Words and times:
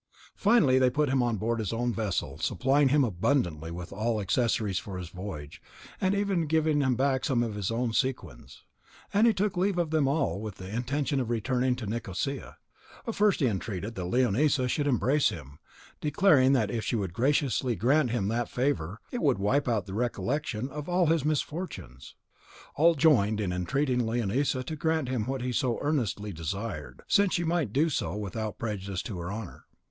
Finally, 0.35 0.79
they 0.79 0.89
put 0.89 1.09
him 1.09 1.21
on 1.21 1.37
board 1.37 1.59
his 1.59 1.71
own 1.71 1.93
vessel, 1.93 2.39
supplying 2.39 2.89
him 2.89 3.03
abundantly 3.03 3.69
with 3.69 3.93
all 3.93 4.19
accessories 4.19 4.79
for 4.79 4.97
his 4.97 5.09
voyage, 5.09 5.61
and 6.01 6.15
even 6.15 6.47
giving 6.47 6.81
him 6.81 6.95
back 6.95 7.23
some 7.23 7.43
of 7.43 7.53
his 7.53 7.69
own 7.69 7.93
sequins; 7.93 8.63
and 9.13 9.27
he 9.27 9.31
took 9.31 9.55
leave 9.55 9.77
of 9.77 9.91
them 9.91 10.07
all 10.07 10.41
with 10.41 10.55
the 10.55 10.67
intention 10.75 11.19
of 11.19 11.29
returning 11.29 11.75
to 11.75 11.85
Nicosia; 11.85 12.57
but 13.05 13.13
first 13.13 13.41
he 13.41 13.45
entreated 13.45 13.93
that 13.93 14.05
Leonisa 14.05 14.63
would 14.79 14.87
embrace 14.87 15.29
him, 15.29 15.59
declaring 15.99 16.53
that 16.53 16.71
if 16.71 16.83
she 16.83 16.95
would 16.95 17.13
graciously 17.13 17.75
grant 17.75 18.09
him 18.09 18.27
that 18.27 18.49
favour, 18.49 18.99
it 19.11 19.21
would 19.21 19.37
wipe 19.37 19.67
out 19.67 19.85
the 19.85 19.93
recollection 19.93 20.67
of 20.69 20.89
all 20.89 21.05
his 21.05 21.23
misfortunes. 21.23 22.15
All 22.75 22.95
joined 22.95 23.39
in 23.39 23.53
entreating 23.53 23.99
Leonisa 24.01 24.63
to 24.63 24.75
grant 24.75 25.09
him 25.09 25.27
what 25.27 25.43
he 25.43 25.51
so 25.51 25.77
earnestly 25.79 26.33
desired, 26.33 27.03
since 27.07 27.35
she 27.35 27.43
might 27.43 27.71
do 27.71 27.87
so 27.87 28.15
without 28.17 28.57
prejudice 28.57 29.03
to 29.03 29.19
her 29.19 29.31
honour. 29.31 29.65